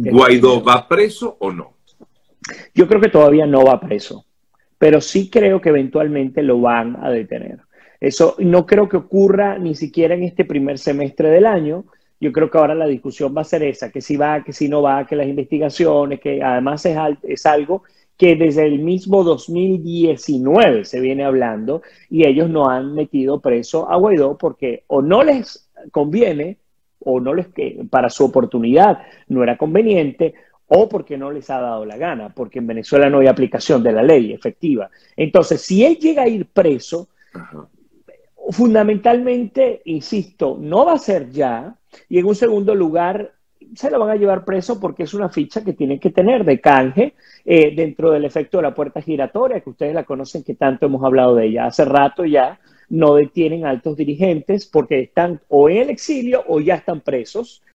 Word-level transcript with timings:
¿Guaidó 0.00 0.62
va 0.62 0.86
preso 0.86 1.36
o 1.40 1.52
no? 1.52 1.74
Yo 2.74 2.86
creo 2.86 3.00
que 3.00 3.08
todavía 3.08 3.46
no 3.46 3.64
va 3.64 3.80
preso, 3.80 4.24
pero 4.78 5.00
sí 5.00 5.28
creo 5.28 5.60
que 5.60 5.68
eventualmente 5.70 6.42
lo 6.42 6.60
van 6.60 6.96
a 7.02 7.10
detener. 7.10 7.60
Eso 8.00 8.36
no 8.38 8.64
creo 8.64 8.88
que 8.88 8.96
ocurra 8.96 9.58
ni 9.58 9.74
siquiera 9.74 10.14
en 10.14 10.22
este 10.22 10.44
primer 10.44 10.78
semestre 10.78 11.30
del 11.30 11.46
año. 11.46 11.84
Yo 12.20 12.32
creo 12.32 12.50
que 12.50 12.58
ahora 12.58 12.74
la 12.74 12.86
discusión 12.86 13.34
va 13.36 13.42
a 13.42 13.44
ser 13.44 13.62
esa, 13.64 13.90
que 13.90 14.00
si 14.00 14.16
va, 14.16 14.42
que 14.44 14.52
si 14.52 14.68
no 14.68 14.82
va, 14.82 15.06
que 15.06 15.16
las 15.16 15.26
investigaciones, 15.26 16.20
que 16.20 16.42
además 16.42 16.84
es, 16.86 16.96
es 17.22 17.46
algo 17.46 17.82
que 18.16 18.34
desde 18.34 18.66
el 18.66 18.80
mismo 18.80 19.22
2019 19.22 20.84
se 20.84 21.00
viene 21.00 21.24
hablando 21.24 21.82
y 22.10 22.26
ellos 22.26 22.50
no 22.50 22.68
han 22.68 22.92
metido 22.92 23.40
preso 23.40 23.88
a 23.88 23.96
Guaidó 23.96 24.36
porque 24.36 24.82
o 24.88 25.02
no 25.02 25.22
les 25.22 25.70
conviene 25.92 26.58
o 27.10 27.20
no 27.20 27.34
les 27.34 27.48
que 27.48 27.86
para 27.88 28.10
su 28.10 28.24
oportunidad 28.24 28.98
no 29.28 29.42
era 29.42 29.56
conveniente 29.56 30.34
o 30.66 30.88
porque 30.88 31.16
no 31.16 31.30
les 31.30 31.48
ha 31.48 31.60
dado 31.60 31.86
la 31.86 31.96
gana, 31.96 32.28
porque 32.34 32.58
en 32.58 32.66
Venezuela 32.66 33.08
no 33.08 33.20
hay 33.20 33.26
aplicación 33.26 33.82
de 33.82 33.92
la 33.92 34.02
ley 34.02 34.32
efectiva. 34.32 34.90
Entonces, 35.16 35.62
si 35.62 35.84
él 35.84 35.96
llega 35.96 36.24
a 36.24 36.28
ir 36.28 36.46
preso, 36.46 37.08
fundamentalmente, 38.50 39.80
insisto, 39.86 40.58
no 40.60 40.84
va 40.84 40.92
a 40.92 40.98
ser 40.98 41.30
ya, 41.30 41.74
y 42.10 42.18
en 42.18 42.26
un 42.26 42.34
segundo 42.34 42.74
lugar, 42.74 43.32
se 43.74 43.90
lo 43.90 43.98
van 43.98 44.10
a 44.10 44.16
llevar 44.16 44.44
preso 44.44 44.78
porque 44.78 45.04
es 45.04 45.14
una 45.14 45.30
ficha 45.30 45.64
que 45.64 45.72
tienen 45.72 45.98
que 45.98 46.10
tener 46.10 46.44
de 46.44 46.60
canje 46.60 47.14
eh, 47.44 47.74
dentro 47.74 48.10
del 48.10 48.26
efecto 48.26 48.58
de 48.58 48.64
la 48.64 48.74
puerta 48.74 49.00
giratoria, 49.00 49.60
que 49.60 49.70
ustedes 49.70 49.94
la 49.94 50.04
conocen, 50.04 50.44
que 50.44 50.54
tanto 50.54 50.84
hemos 50.84 51.02
hablado 51.02 51.34
de 51.34 51.46
ella 51.46 51.66
hace 51.66 51.86
rato 51.86 52.26
ya, 52.26 52.60
no 52.88 53.14
detienen 53.14 53.66
altos 53.66 53.96
dirigentes 53.96 54.66
porque 54.66 55.00
están 55.00 55.40
o 55.48 55.68
en 55.68 55.78
el 55.78 55.90
exilio 55.90 56.44
o 56.46 56.60
ya 56.60 56.76
están 56.76 57.00
presos 57.00 57.62